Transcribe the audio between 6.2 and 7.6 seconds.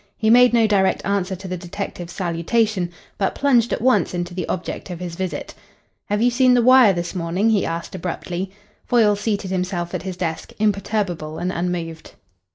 you seen the Wire this morning?"